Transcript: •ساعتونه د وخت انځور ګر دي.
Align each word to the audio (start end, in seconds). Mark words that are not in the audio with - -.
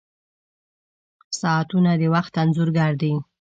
•ساعتونه 1.39 1.91
د 2.01 2.03
وخت 2.15 2.33
انځور 2.43 2.69
ګر 2.77 2.91
دي. 3.01 3.13